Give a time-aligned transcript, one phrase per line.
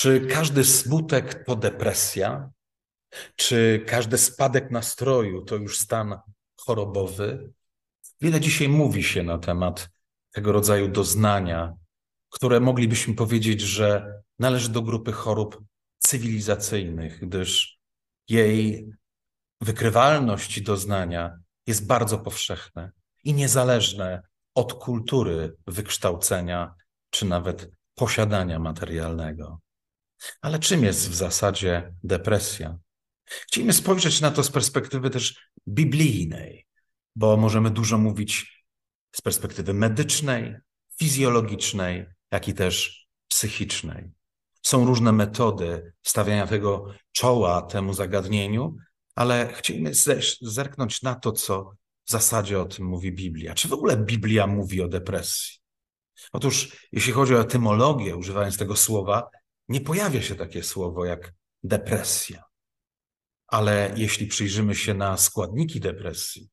[0.00, 2.50] Czy każdy smutek to depresja?
[3.36, 6.20] Czy każdy spadek nastroju to już stan
[6.56, 7.52] chorobowy?
[8.20, 9.90] Wiele dzisiaj mówi się na temat
[10.32, 11.74] tego rodzaju doznania,
[12.30, 15.62] które moglibyśmy powiedzieć, że należy do grupy chorób
[15.98, 17.78] cywilizacyjnych, gdyż
[18.28, 18.90] jej
[19.60, 22.92] wykrywalność doznania jest bardzo powszechne
[23.24, 24.22] i niezależne
[24.54, 26.74] od kultury wykształcenia
[27.10, 29.60] czy nawet posiadania materialnego.
[30.40, 32.78] Ale czym jest w zasadzie depresja?
[33.24, 36.66] Chcielibyśmy spojrzeć na to z perspektywy też biblijnej,
[37.16, 38.64] bo możemy dużo mówić
[39.12, 40.56] z perspektywy medycznej,
[40.98, 44.10] fizjologicznej, jak i też psychicznej.
[44.62, 48.76] Są różne metody stawiania tego czoła temu zagadnieniu,
[49.14, 51.72] ale chcielibyśmy zerknąć na to, co
[52.04, 53.54] w zasadzie o tym mówi Biblia.
[53.54, 55.58] Czy w ogóle Biblia mówi o depresji?
[56.32, 59.30] Otóż, jeśli chodzi o etymologię, używając tego słowa,
[59.68, 61.32] nie pojawia się takie słowo jak
[61.62, 62.42] depresja.
[63.46, 66.48] Ale jeśli przyjrzymy się na składniki depresji,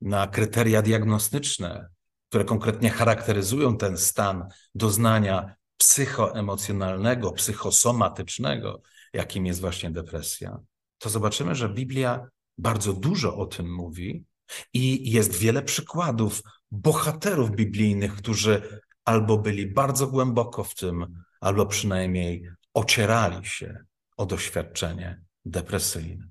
[0.00, 1.88] na kryteria diagnostyczne,
[2.28, 10.58] które konkretnie charakteryzują ten stan doznania psychoemocjonalnego, psychosomatycznego, jakim jest właśnie depresja,
[10.98, 12.28] to zobaczymy, że Biblia
[12.58, 14.24] bardzo dużo o tym mówi
[14.72, 22.50] i jest wiele przykładów bohaterów biblijnych, którzy albo byli bardzo głęboko w tym, albo przynajmniej
[22.78, 23.84] ocierali się
[24.16, 26.28] o doświadczenie depresyjne.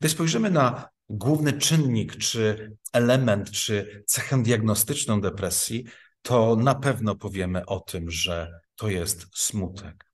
[0.00, 5.84] Gdy spojrzymy na główny czynnik, czy element, czy cechę diagnostyczną depresji,
[6.22, 10.04] to na pewno powiemy o tym, że to jest smutek.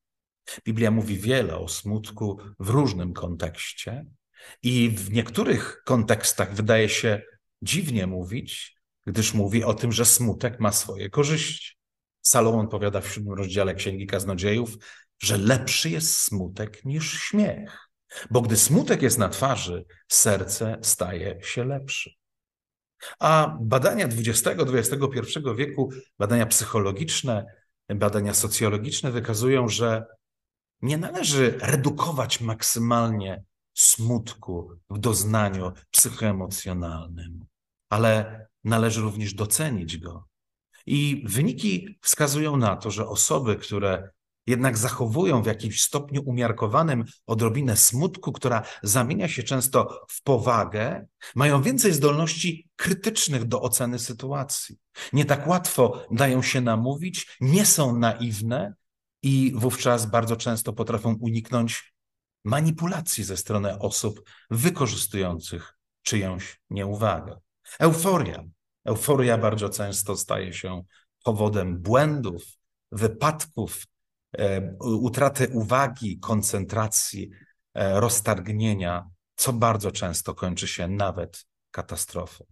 [0.64, 4.06] Biblia mówi wiele o smutku w różnym kontekście
[4.62, 7.22] i w niektórych kontekstach wydaje się
[7.62, 11.76] dziwnie mówić, gdyż mówi o tym, że smutek ma swoje korzyści.
[12.22, 14.76] Salomon powiada w siódmym rozdziale Księgi Kaznodziejów,
[15.22, 17.88] że lepszy jest smutek niż śmiech,
[18.30, 22.10] bo gdy smutek jest na twarzy, serce staje się lepsze.
[23.18, 27.46] A badania XX-XXI wieku, badania psychologiczne,
[27.88, 30.06] badania socjologiczne wykazują, że
[30.82, 33.44] nie należy redukować maksymalnie
[33.74, 37.44] smutku w doznaniu psychoemocjonalnym,
[37.90, 40.28] ale należy również docenić go.
[40.86, 44.10] I wyniki wskazują na to, że osoby, które
[44.46, 51.62] jednak zachowują w jakimś stopniu umiarkowanym odrobinę smutku, która zamienia się często w powagę, mają
[51.62, 54.76] więcej zdolności krytycznych do oceny sytuacji.
[55.12, 58.74] Nie tak łatwo dają się namówić, nie są naiwne
[59.22, 61.94] i wówczas bardzo często potrafią uniknąć
[62.44, 67.36] manipulacji ze strony osób wykorzystujących czyjąś nieuwagę.
[67.78, 68.44] Euforia.
[68.84, 70.82] Euforia bardzo często staje się
[71.24, 72.42] powodem błędów,
[72.92, 73.86] wypadków,
[74.38, 77.30] e, utraty uwagi, koncentracji,
[77.74, 82.44] e, roztargnienia, co bardzo często kończy się nawet katastrofą.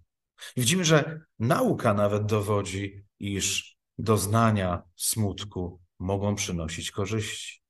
[0.57, 7.63] Widzimy, że nauka nawet dowodzi, iż doznania smutku mogą przynosić korzyści.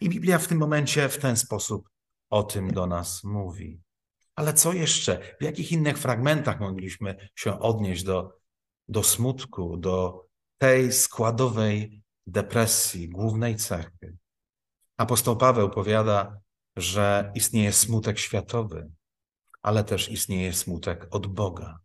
[0.00, 1.88] I Biblia w tym momencie w ten sposób
[2.30, 3.80] o tym do nas mówi.
[4.34, 5.36] Ale co jeszcze?
[5.40, 8.38] W jakich innych fragmentach mogliśmy się odnieść do,
[8.88, 10.26] do smutku, do
[10.58, 14.16] tej składowej depresji, głównej cechy?
[14.96, 16.38] Apostoł Paweł powiada,
[16.76, 18.90] że istnieje smutek światowy,
[19.62, 21.78] ale też istnieje smutek od Boga.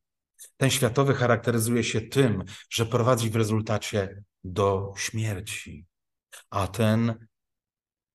[0.57, 5.85] Ten światowy charakteryzuje się tym, że prowadzi w rezultacie do śmierci,
[6.49, 7.27] a ten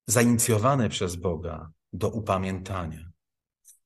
[0.07, 3.11] zainicjowany przez Boga do upamiętania.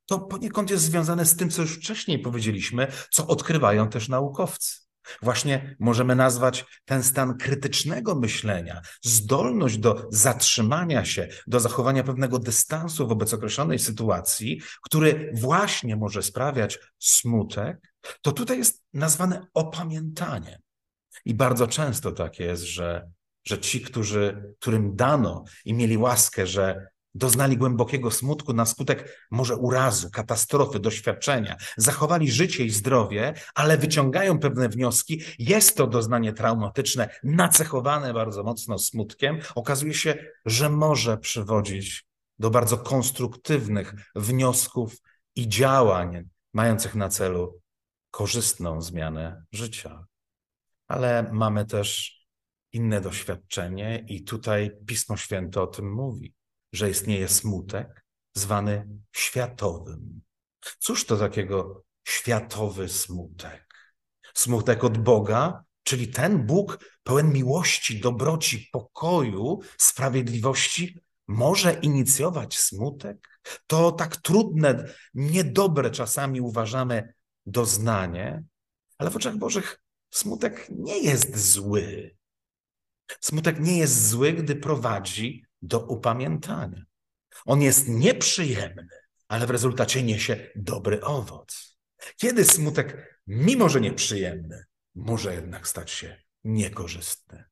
[0.06, 4.87] To poniekąd jest związane z tym, co już wcześniej powiedzieliśmy, co odkrywają też naukowcy.
[5.22, 13.08] Właśnie możemy nazwać ten stan krytycznego myślenia, zdolność do zatrzymania się, do zachowania pewnego dystansu
[13.08, 17.92] wobec określonej sytuacji, który właśnie może sprawiać smutek,
[18.22, 20.60] to tutaj jest nazwane opamiętaniem.
[21.24, 23.10] I bardzo często tak jest, że,
[23.46, 26.88] że ci, którzy, którym dano i mieli łaskę, że
[27.18, 34.38] doznali głębokiego smutku na skutek może urazu, katastrofy, doświadczenia, zachowali życie i zdrowie, ale wyciągają
[34.38, 35.22] pewne wnioski.
[35.38, 39.38] Jest to doznanie traumatyczne, nacechowane bardzo mocno smutkiem.
[39.54, 40.14] Okazuje się,
[40.46, 42.06] że może przywodzić
[42.38, 44.96] do bardzo konstruktywnych wniosków
[45.36, 47.60] i działań mających na celu
[48.10, 50.04] korzystną zmianę życia.
[50.88, 52.18] Ale mamy też
[52.72, 56.37] inne doświadczenie, i tutaj Pismo Święte o tym mówi
[56.72, 58.04] że istnieje smutek
[58.34, 60.20] zwany światowym.
[60.78, 63.68] Cóż to takiego światowy smutek?
[64.34, 70.98] Smutek od Boga, czyli ten Bóg pełen miłości, dobroci, pokoju, sprawiedliwości,
[71.28, 73.40] może inicjować smutek?
[73.66, 77.14] To tak trudne, niedobre czasami uważamy
[77.46, 78.44] doznanie,
[78.98, 82.16] ale w oczach Bożych smutek nie jest zły.
[83.20, 86.82] Smutek nie jest zły, gdy prowadzi do upamiętania.
[87.46, 88.88] On jest nieprzyjemny,
[89.28, 91.78] ale w rezultacie niesie dobry owoc.
[92.16, 94.64] Kiedy smutek, mimo że nieprzyjemny,
[94.94, 97.44] może jednak stać się niekorzystny.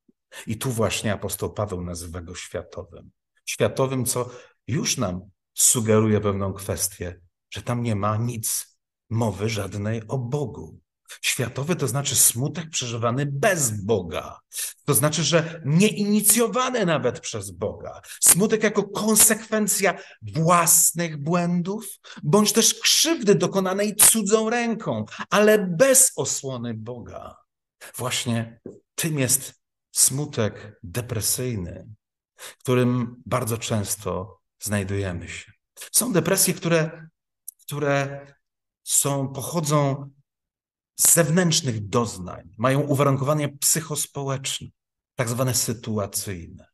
[0.47, 3.11] I tu właśnie apostoł Paweł nazywa go światowym.
[3.45, 4.31] Światowym, co
[4.67, 5.21] już nam
[5.55, 7.21] sugeruje pewną kwestię,
[7.51, 8.79] że tam nie ma nic
[9.11, 10.81] mowy żadnej o Bogu.
[11.23, 14.41] Światowy to znaczy smutek przeżywany bez Boga.
[14.85, 18.01] To znaczy, że nie inicjowany nawet przez Boga.
[18.21, 21.87] Smutek jako konsekwencja własnych błędów,
[22.23, 27.37] bądź też krzywdy dokonanej cudzą ręką, ale bez osłony Boga.
[27.97, 28.61] Właśnie
[28.95, 29.55] tym jest
[29.93, 31.89] smutek depresyjny,
[32.59, 35.53] którym bardzo często znajdujemy się.
[35.93, 37.09] Są depresje, które,
[37.61, 38.27] które
[38.83, 40.11] są, pochodzą
[40.97, 44.69] zewnętrznych doznań, mają uwarunkowanie psychospołeczne,
[45.15, 46.67] tak zwane sytuacyjne,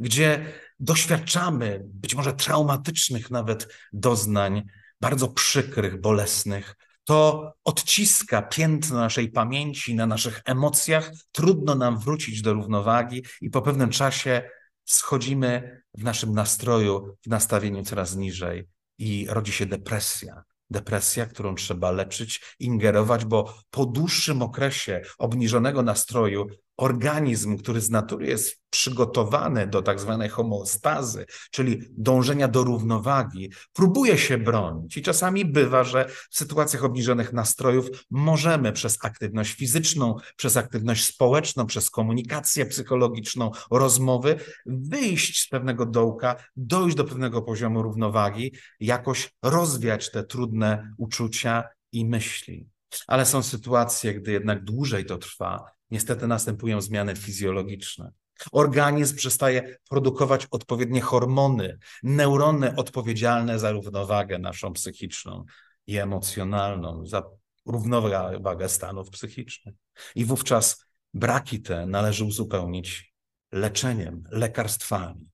[0.00, 4.62] gdzie doświadczamy być może traumatycznych nawet doznań,
[5.00, 12.52] bardzo przykrych, bolesnych, to odciska piętno naszej pamięci na naszych emocjach, trudno nam wrócić do
[12.52, 14.50] równowagi i po pewnym czasie
[14.84, 18.68] schodzimy w naszym nastroju, w nastawieniu coraz niżej
[18.98, 26.46] i rodzi się depresja depresja, którą trzeba leczyć, ingerować, bo po dłuższym okresie obniżonego nastroju
[26.80, 34.18] organizm, który z natury jest przygotowany do tak zwanej homeostazy, czyli dążenia do równowagi, próbuje
[34.18, 34.96] się bronić.
[34.96, 41.66] I czasami bywa, że w sytuacjach obniżonych nastrojów możemy przez aktywność fizyczną, przez aktywność społeczną,
[41.66, 44.36] przez komunikację psychologiczną, rozmowy
[44.66, 52.04] wyjść z pewnego dołka, dojść do pewnego poziomu równowagi, jakoś rozwiać te trudne uczucia i
[52.04, 52.79] myśli.
[53.06, 58.12] Ale są sytuacje, gdy jednak dłużej to trwa, niestety następują zmiany fizjologiczne.
[58.52, 65.44] Organizm przestaje produkować odpowiednie hormony, neurony odpowiedzialne za równowagę naszą psychiczną
[65.86, 67.22] i emocjonalną, za
[67.66, 69.74] równowagę stanów psychicznych.
[70.14, 70.84] I wówczas
[71.14, 73.14] braki te należy uzupełnić
[73.52, 75.28] leczeniem, lekarstwami,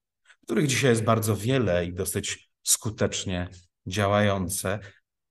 [0.44, 3.48] których dzisiaj jest bardzo wiele i dosyć skutecznie
[3.86, 4.78] działające.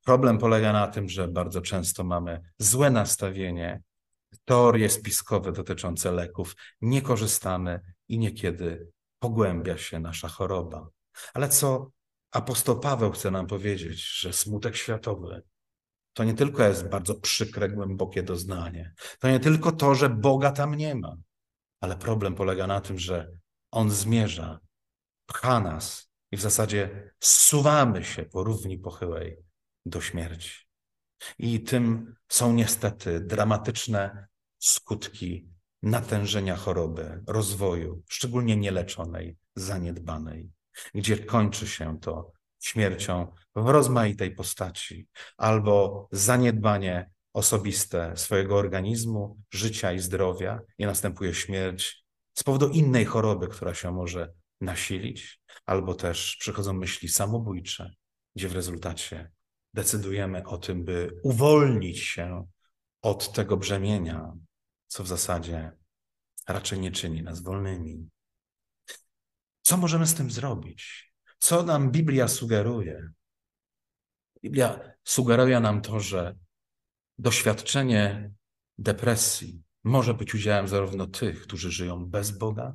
[0.05, 3.81] Problem polega na tym, że bardzo często mamy złe nastawienie
[4.45, 8.87] teorie spiskowe dotyczące leków, nie korzystamy i niekiedy
[9.19, 10.89] pogłębia się nasza choroba.
[11.33, 11.91] Ale co
[12.31, 15.41] apostoł Paweł chce nam powiedzieć, że smutek światowy
[16.13, 20.75] to nie tylko jest bardzo przykre, głębokie doznanie, to nie tylko to, że Boga tam
[20.75, 21.15] nie ma,
[21.81, 23.31] ale problem polega na tym, że
[23.71, 24.59] On zmierza,
[25.25, 29.44] pcha nas i w zasadzie zsuwamy się po równi pochyłej
[29.85, 30.65] do śmierci.
[31.39, 34.27] I tym są niestety dramatyczne
[34.59, 35.49] skutki
[35.83, 40.51] natężenia choroby, rozwoju, szczególnie nieleczonej, zaniedbanej,
[40.93, 49.99] gdzie kończy się to śmiercią w rozmaitej postaci albo zaniedbanie osobiste swojego organizmu, życia i
[49.99, 56.73] zdrowia i następuje śmierć z powodu innej choroby, która się może nasilić, albo też przychodzą
[56.73, 57.91] myśli samobójcze,
[58.35, 59.31] gdzie w rezultacie
[59.75, 62.47] decydujemy o tym, by uwolnić się
[63.01, 64.33] od tego brzemienia,
[64.87, 65.71] co w zasadzie
[66.47, 68.09] raczej nie czyni nas wolnymi.
[69.61, 71.13] Co możemy z tym zrobić?
[71.39, 73.09] Co nam Biblia sugeruje?
[74.43, 76.35] Biblia sugeruje nam to, że
[77.17, 78.31] doświadczenie
[78.77, 82.73] depresji może być udziałem zarówno tych, którzy żyją bez Boga,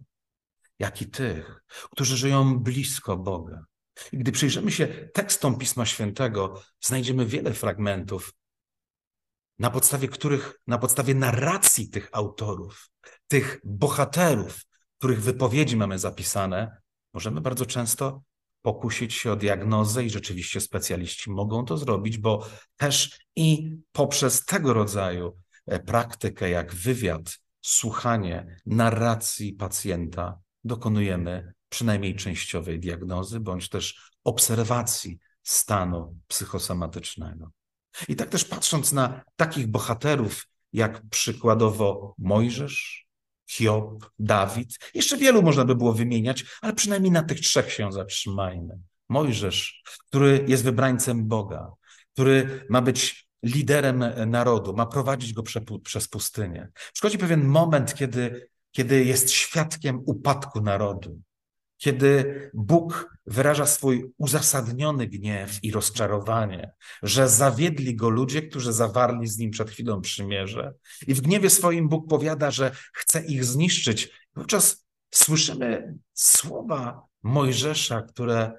[0.79, 3.65] jak i tych, którzy żyją blisko Boga.
[4.13, 8.35] Gdy przyjrzymy się tekstom Pisma Świętego, znajdziemy wiele fragmentów,
[9.59, 12.91] na podstawie których, na podstawie narracji tych autorów,
[13.29, 14.61] tych bohaterów,
[14.99, 16.81] których wypowiedzi mamy zapisane,
[17.15, 18.23] możemy bardzo często
[18.63, 24.75] pokusić się o diagnozę i rzeczywiście specjaliści mogą to zrobić, bo też i poprzez tego
[24.75, 35.19] rodzaju e, praktykę, jak wywiad, słuchanie narracji pacjenta, dokonujemy przynajmniej częściowej diagnozy bądź też obserwacji
[35.43, 37.51] stanu psychosomatycznego.
[38.09, 43.07] I tak też patrząc na takich bohaterów, jak przykładowo Mojżesz,
[43.51, 48.79] Hiob, Dawid, jeszcze wielu można by było wymieniać, ale przynajmniej na tych trzech się zatrzymajmy.
[49.09, 51.73] Mojżesz, który jest wybrańcem Boga,
[52.13, 55.43] który ma być liderem narodu, ma prowadzić go
[55.85, 56.69] przez pustynię.
[56.93, 61.21] Przychodzi pewien moment, kiedy, kiedy jest świadkiem upadku narodu
[61.81, 66.73] kiedy Bóg wyraża swój uzasadniony gniew i rozczarowanie,
[67.03, 70.75] że zawiedli go ludzie, którzy zawarli z nim przed chwilą przymierze.
[71.07, 74.11] I w gniewie swoim Bóg powiada, że chce ich zniszczyć.
[74.37, 78.53] Wówczas słyszymy słowa Mojżesza, które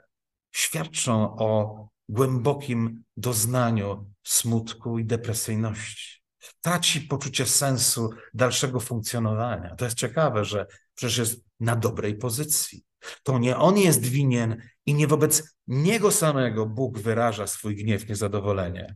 [0.51, 6.21] świadczą o głębokim doznaniu smutku i depresyjności.
[6.61, 9.75] Traci poczucie sensu dalszego funkcjonowania.
[9.75, 12.83] To jest ciekawe, że przecież jest na dobrej pozycji.
[13.24, 18.96] To nie on jest winien i nie wobec niego samego Bóg wyraża swój gniew, niezadowolenie.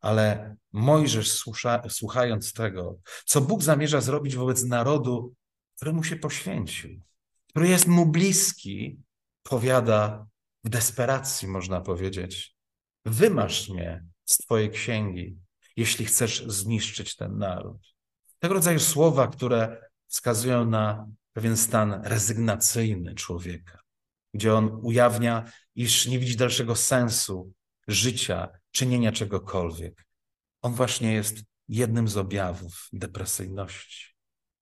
[0.00, 5.34] Ale Mojżesz, słucha, słuchając tego, co Bóg zamierza zrobić wobec narodu,
[5.76, 7.00] któremu się poświęcił,
[7.48, 9.00] który jest mu bliski,
[9.42, 10.26] powiada
[10.64, 12.56] w desperacji, można powiedzieć:
[13.04, 15.38] Wymasz mnie z Twojej księgi,
[15.76, 17.94] jeśli chcesz zniszczyć ten naród.
[18.38, 23.78] Tego rodzaju słowa, które wskazują na pewien stan rezygnacyjny człowieka,
[24.34, 27.52] gdzie on ujawnia, iż nie widzi dalszego sensu
[27.88, 30.06] życia, czynienia czegokolwiek.
[30.62, 31.36] On właśnie jest
[31.68, 34.14] jednym z objawów depresyjności.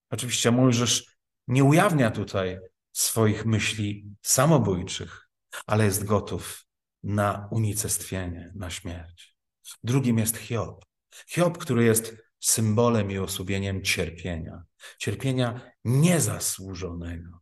[0.09, 1.05] Oczywiście Mojżesz
[1.47, 2.59] nie ujawnia tutaj
[2.91, 5.29] swoich myśli samobójczych,
[5.67, 6.65] ale jest gotów
[7.03, 9.35] na unicestwienie, na śmierć.
[9.83, 10.85] Drugim jest Hiob.
[11.27, 14.63] Hiob, który jest symbolem i osłubieniem cierpienia,
[14.97, 17.39] cierpienia niezasłużonego.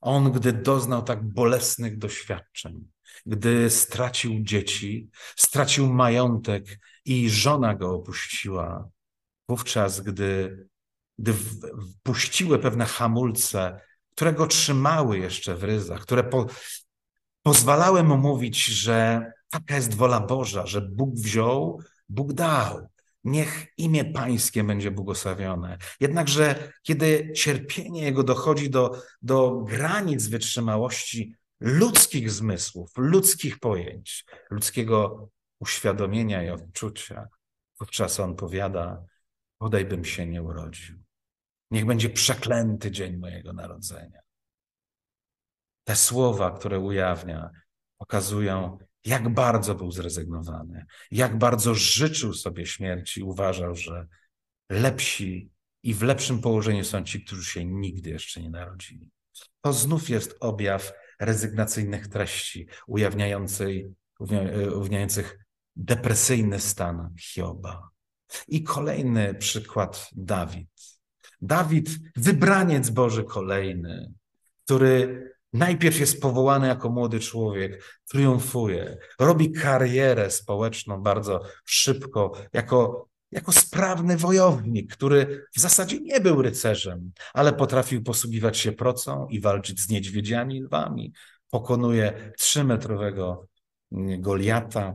[0.00, 2.88] On, gdy doznał tak bolesnych doświadczeń,
[3.26, 8.88] gdy stracił dzieci, stracił majątek i żona go opuściła,
[9.48, 10.66] wówczas, gdy,
[11.18, 11.34] gdy
[12.62, 16.46] pewne hamulce, które go trzymały jeszcze w ryzach, które po,
[17.42, 22.88] pozwalały mu mówić, że taka jest wola Boża, że Bóg wziął, Bóg dał.
[23.24, 25.78] Niech imię Pańskie będzie błogosławione.
[26.00, 35.28] Jednakże, kiedy cierpienie jego dochodzi do, do granic wytrzymałości ludzkich zmysłów, ludzkich pojęć, ludzkiego
[35.60, 37.28] uświadomienia i odczucia,
[37.80, 39.04] wówczas on powiada:
[39.60, 40.98] Bodajbym się nie urodził.
[41.70, 44.20] Niech będzie przeklęty dzień mojego narodzenia.
[45.84, 47.50] Te słowa, które ujawnia,
[47.98, 54.06] pokazują, jak bardzo był zrezygnowany, jak bardzo życzył sobie śmierci, uważał, że
[54.70, 55.50] lepsi
[55.82, 59.10] i w lepszym położeniu są ci, którzy się nigdy jeszcze nie narodzili.
[59.60, 65.38] To znów jest objaw rezygnacyjnych treści, ujawniającej, ujawniających
[65.76, 67.88] depresyjny stan Hioba.
[68.48, 70.68] I kolejny przykład Dawid.
[71.40, 74.12] Dawid, wybraniec Boży kolejny,
[74.64, 83.52] który Najpierw jest powołany jako młody człowiek, triumfuje, robi karierę społeczną bardzo szybko, jako, jako
[83.52, 89.80] sprawny wojownik, który w zasadzie nie był rycerzem, ale potrafił posługiwać się procą i walczyć
[89.80, 91.12] z niedźwiedziami lwami.
[91.50, 93.46] Pokonuje trzymetrowego
[94.18, 94.94] Goliata,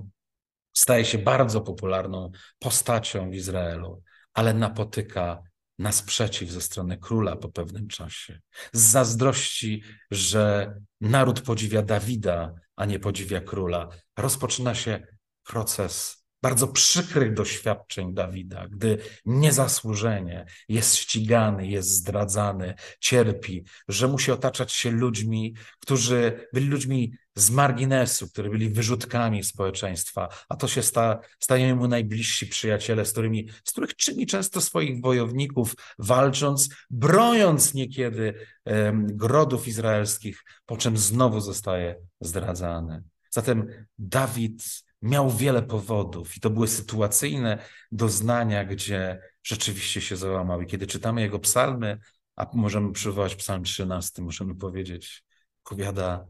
[0.73, 4.01] staje się bardzo popularną postacią w Izraelu,
[4.33, 5.41] ale napotyka
[5.79, 8.39] na sprzeciw ze strony króla po pewnym czasie.
[8.73, 15.07] Z zazdrości, że naród podziwia Dawida, a nie podziwia króla, rozpoczyna się
[15.43, 24.71] proces bardzo przykrych doświadczeń Dawida, gdy niezasłużenie jest ścigany, jest zdradzany, cierpi, że musi otaczać
[24.71, 31.19] się ludźmi, którzy byli ludźmi z marginesu, którzy byli wyrzutkami społeczeństwa, a to się sta,
[31.39, 38.33] stają mu najbliżsi przyjaciele, z którymi, z których czyni często swoich wojowników, walcząc, broniąc niekiedy
[38.65, 43.03] um, grodów izraelskich, po czym znowu zostaje zdradzany.
[43.29, 43.67] Zatem
[43.97, 44.63] Dawid
[45.01, 50.61] miał wiele powodów i to były sytuacyjne doznania, gdzie rzeczywiście się załamał.
[50.61, 51.99] I kiedy czytamy jego psalmy,
[52.35, 55.23] a możemy przywołać psalm 13, możemy powiedzieć,
[55.63, 56.25] powiada,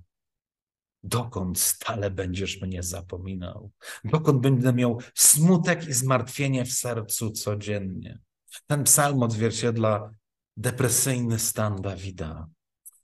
[1.03, 3.71] dokąd stale będziesz mnie zapominał?
[4.03, 8.19] Dokąd będę miał smutek i zmartwienie w sercu codziennie?
[8.67, 10.11] Ten psalm odzwierciedla
[10.57, 12.47] depresyjny stan Dawida,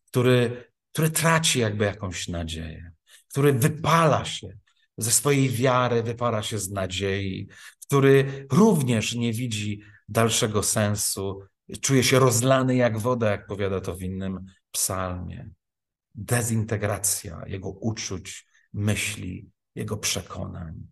[0.07, 2.91] który, który traci jakby jakąś nadzieję,
[3.29, 4.47] który wypala się
[4.97, 7.47] ze swojej wiary, wypala się z nadziei,
[7.85, 11.41] który również nie widzi dalszego sensu,
[11.81, 15.49] czuje się rozlany jak woda, jak powiada to w innym psalmie.
[16.15, 20.87] Dezintegracja jego uczuć, myśli, jego przekonań.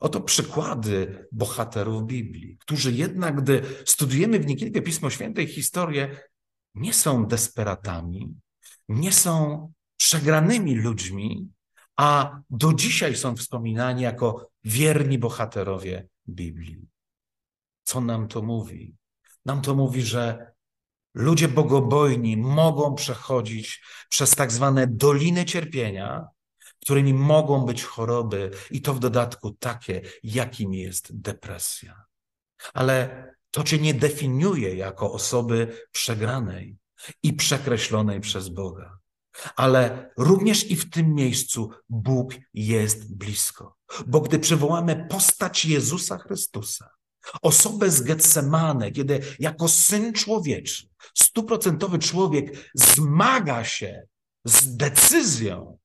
[0.00, 6.20] Oto przykłady bohaterów Biblii, którzy jednak, gdy studujemy w niekiedy Pismo Święte i historię,
[6.74, 8.34] nie są desperatami,
[8.88, 11.48] nie są przegranymi ludźmi,
[11.96, 16.86] a do dzisiaj są wspominani jako wierni bohaterowie Biblii.
[17.84, 18.96] Co nam to mówi?
[19.44, 20.52] Nam to mówi, że
[21.14, 26.28] ludzie bogobojni mogą przechodzić przez tak zwane doliny cierpienia,
[26.80, 32.04] którymi mogą być choroby, i to w dodatku takie, jakim jest depresja.
[32.74, 36.76] Ale to cię nie definiuje jako osoby przegranej
[37.22, 38.98] i przekreślonej przez Boga.
[39.56, 43.76] Ale również i w tym miejscu Bóg jest blisko.
[44.06, 46.90] Bo gdy przywołamy postać Jezusa Chrystusa,
[47.42, 54.02] osobę z Getsemane, kiedy jako syn człowieczy, stuprocentowy człowiek zmaga się
[54.44, 55.78] z decyzją,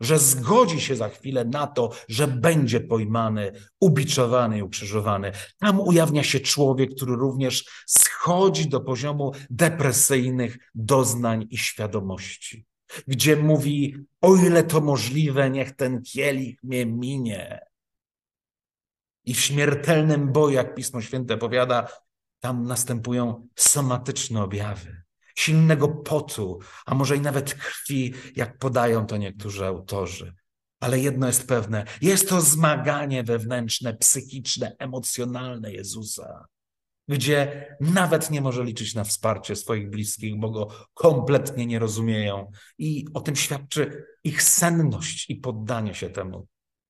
[0.00, 5.32] że zgodzi się za chwilę na to, że będzie pojmany, ubiczowany i ukrzyżowany.
[5.58, 12.66] Tam ujawnia się człowiek, który również schodzi do poziomu depresyjnych doznań i świadomości,
[13.08, 17.71] gdzie mówi: O ile to możliwe, niech ten kielich mnie minie.
[19.24, 21.88] I w śmiertelnym boju, jak Pismo Święte powiada,
[22.40, 25.02] tam następują somatyczne objawy
[25.34, 30.34] silnego potu, a może i nawet krwi, jak podają to niektórzy autorzy.
[30.80, 36.46] Ale jedno jest pewne: jest to zmaganie wewnętrzne, psychiczne, emocjonalne Jezusa,
[37.08, 42.50] gdzie nawet nie może liczyć na wsparcie swoich bliskich, bo go kompletnie nie rozumieją.
[42.78, 46.46] I o tym świadczy ich senność i poddanie się temu,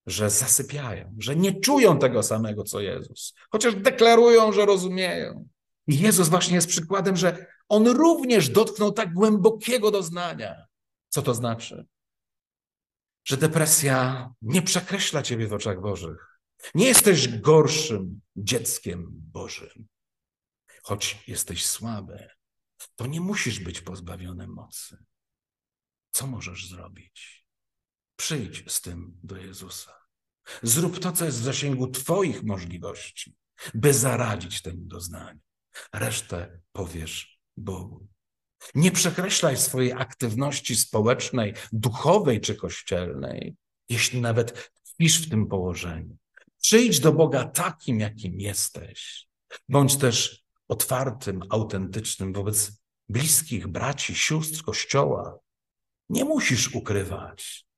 [0.06, 5.48] że zasypiają, że nie czują tego samego co Jezus, chociaż deklarują, że rozumieją.
[5.86, 10.66] I Jezus właśnie jest przykładem, że on również dotknął tak głębokiego doznania.
[11.08, 11.86] Co to znaczy?
[13.24, 16.40] Że depresja nie przekreśla ciebie w oczach Bożych.
[16.74, 19.88] Nie jesteś gorszym dzieckiem Bożym.
[20.82, 22.28] Choć jesteś słaby,
[22.96, 24.96] to nie musisz być pozbawiony mocy.
[26.10, 27.41] Co możesz zrobić?
[28.22, 29.92] Przyjdź z tym do Jezusa.
[30.62, 33.34] Zrób to, co jest w zasięgu Twoich możliwości,
[33.74, 35.40] by zaradzić temu doznaniu.
[35.92, 38.06] Resztę powiesz Bogu.
[38.74, 43.56] Nie przekreślaj swojej aktywności społecznej, duchowej czy kościelnej,
[43.88, 46.16] jeśli nawet tkwisz w tym położeniu.
[46.60, 49.28] Przyjdź do Boga takim, jakim jesteś.
[49.68, 52.72] Bądź też otwartym, autentycznym wobec
[53.08, 55.38] bliskich, braci, sióstr Kościoła.
[56.08, 57.71] Nie musisz ukrywać.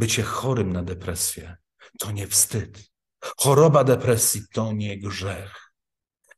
[0.00, 1.56] Bycie chorym na depresję
[1.98, 2.90] to nie wstyd.
[3.36, 5.72] Choroba depresji to nie grzech.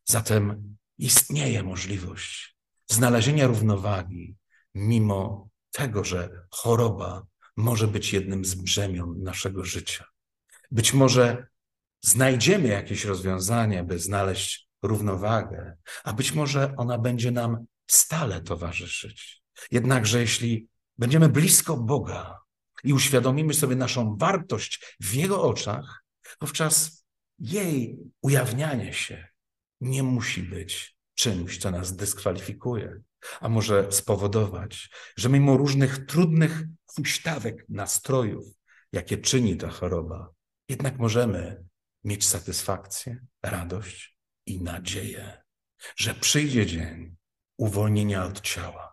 [0.04, 2.56] Zatem istnieje możliwość
[2.90, 4.36] znalezienia równowagi,
[4.74, 10.04] mimo tego, że choroba może być jednym z brzemion naszego życia.
[10.70, 11.46] Być może
[12.00, 19.42] znajdziemy jakieś rozwiązanie, by znaleźć równowagę, a być może ona będzie nam stale towarzyszyć.
[19.70, 22.41] Jednakże, jeśli będziemy blisko Boga
[22.84, 26.04] i uświadomimy sobie naszą wartość w Jego oczach,
[26.40, 27.04] wówczas
[27.38, 29.28] jej ujawnianie się
[29.80, 33.00] nie musi być czymś, co nas dyskwalifikuje,
[33.40, 38.44] a może spowodować, że mimo różnych trudnych huśtawek nastrojów,
[38.92, 40.32] jakie czyni ta choroba,
[40.68, 41.64] jednak możemy
[42.04, 44.16] mieć satysfakcję, radość
[44.46, 45.42] i nadzieję,
[45.96, 47.16] że przyjdzie dzień
[47.56, 48.91] uwolnienia od ciała,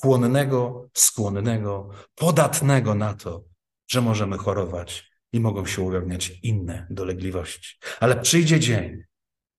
[0.00, 3.44] chłonnego, skłonnego, podatnego na to,
[3.88, 7.78] że możemy chorować i mogą się ujawniać inne dolegliwości.
[8.00, 9.02] Ale przyjdzie dzień,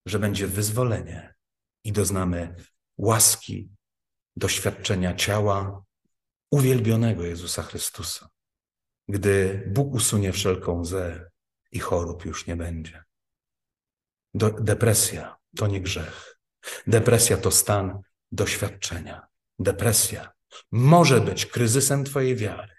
[0.05, 1.35] że będzie wyzwolenie
[1.83, 2.55] i doznamy
[2.97, 3.69] łaski
[4.35, 5.83] doświadczenia ciała
[6.51, 8.29] uwielbionego Jezusa Chrystusa,
[9.07, 11.29] gdy Bóg usunie wszelką łzę
[11.71, 13.03] i chorób już nie będzie.
[14.59, 16.39] Depresja to nie grzech.
[16.87, 19.27] Depresja to stan doświadczenia.
[19.59, 20.31] Depresja
[20.71, 22.73] może być kryzysem Twojej wiary,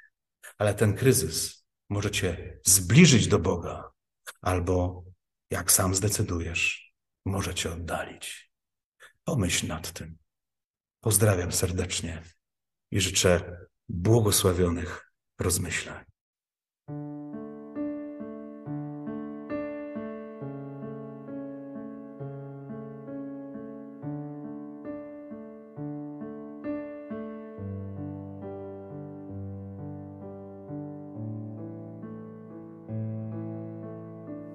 [0.59, 3.91] ale ten kryzys może Cię zbliżyć do Boga,
[4.41, 5.05] albo
[5.51, 6.95] jak sam zdecydujesz,
[7.27, 8.53] może cię oddalić.
[9.25, 10.19] Pomyśl nad tym.
[11.01, 12.23] Pozdrawiam serdecznie
[12.91, 16.08] i życzę błogosławionych rozmyślań.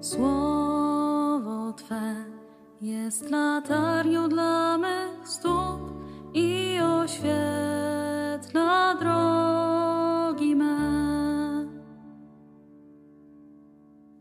[0.04, 2.14] Słowo Twe
[2.80, 5.80] jest latarnią dla mych stóp
[6.34, 7.34] i oświetla
[9.00, 10.76] drogi me.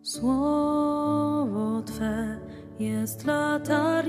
[0.02, 2.39] Słowo Twe
[2.80, 4.03] jest latarnią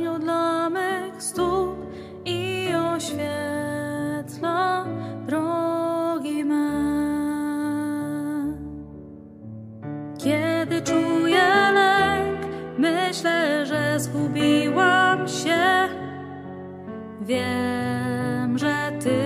[17.27, 19.17] Wiem, że Ty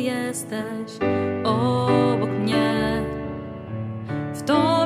[0.00, 0.98] jesteś
[1.44, 3.02] obok mnie.
[4.34, 4.77] W Tobie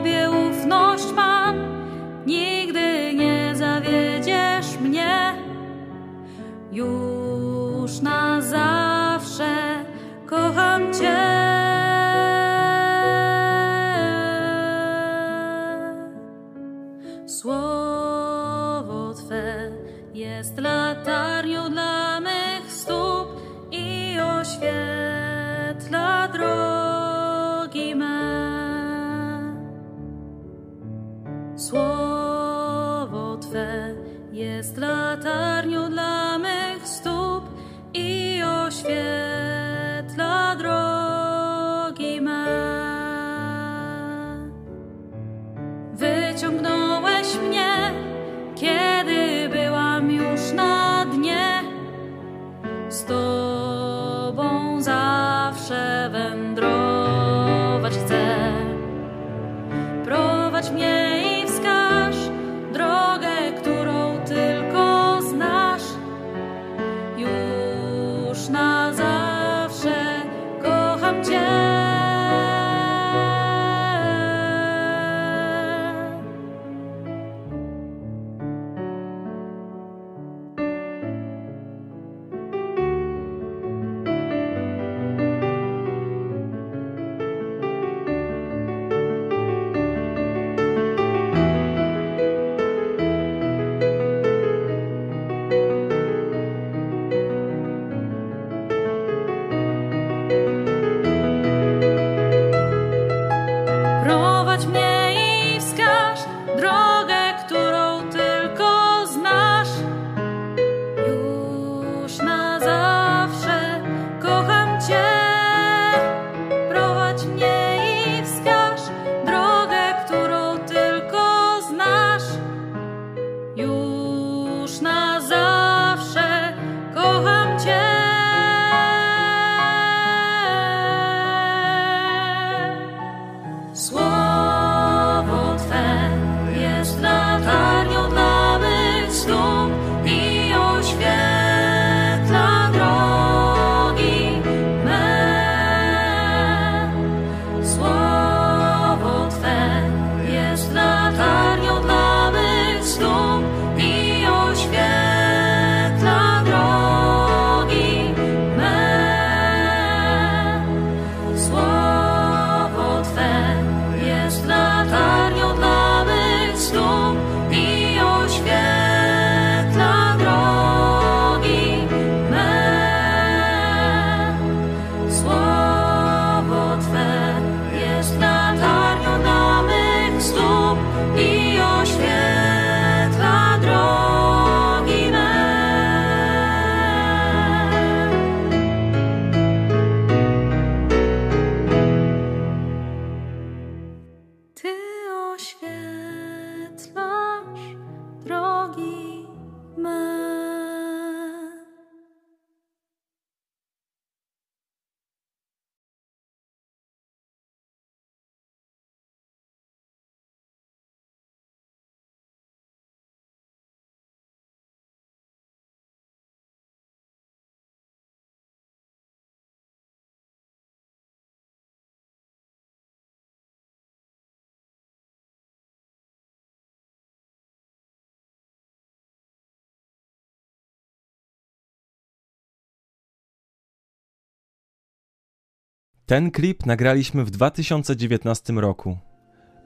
[236.06, 238.98] Ten klip nagraliśmy w 2019 roku.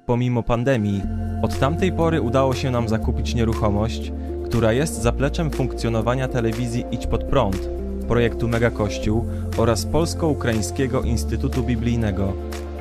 [0.07, 1.03] Pomimo pandemii,
[1.43, 4.13] od tamtej pory udało się nam zakupić nieruchomość,
[4.45, 7.69] która jest zapleczem funkcjonowania telewizji Idź Pod Prąd,
[8.09, 9.25] projektu Mega Kościół
[9.57, 12.33] oraz Polsko-Ukraińskiego Instytutu Biblijnego,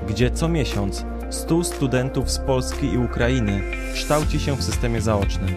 [0.10, 3.62] gdzie co miesiąc 100 studentów z Polski i Ukrainy
[3.94, 5.56] kształci się w systemie zaocznym.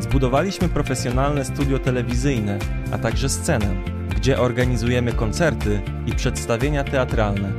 [0.00, 2.58] Zbudowaliśmy profesjonalne studio telewizyjne,
[2.92, 3.93] a także scenę,
[4.24, 7.52] gdzie organizujemy koncerty i przedstawienia teatralne.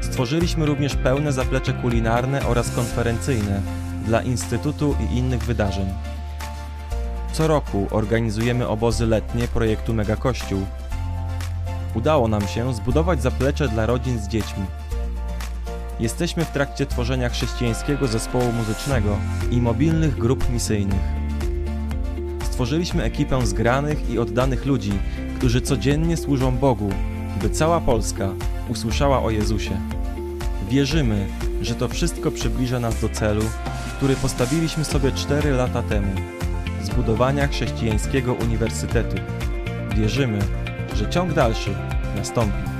[0.00, 3.60] Stworzyliśmy również pełne zaplecze kulinarne oraz konferencyjne
[4.06, 5.86] dla Instytutu i innych wydarzeń.
[7.32, 10.66] Co roku organizujemy obozy letnie projektu Mega Kościół.
[11.94, 14.64] Udało nam się zbudować zaplecze dla rodzin z dziećmi.
[16.00, 19.16] Jesteśmy w trakcie tworzenia chrześcijańskiego zespołu muzycznego
[19.50, 21.02] i mobilnych grup misyjnych.
[22.42, 24.92] Stworzyliśmy ekipę zgranych i oddanych ludzi,
[25.44, 26.90] którzy codziennie służą Bogu,
[27.42, 28.28] by cała Polska
[28.68, 29.80] usłyszała o Jezusie.
[30.70, 31.26] Wierzymy,
[31.62, 33.42] że to wszystko przybliża nas do celu,
[33.96, 36.12] który postawiliśmy sobie 4 lata temu
[36.82, 39.16] zbudowania chrześcijańskiego uniwersytetu.
[39.96, 40.38] Wierzymy,
[40.94, 41.74] że ciąg dalszy
[42.16, 42.73] nastąpi.